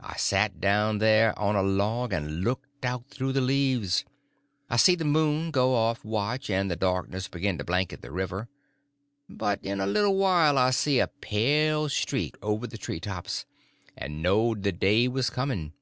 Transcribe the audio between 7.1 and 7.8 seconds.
begin to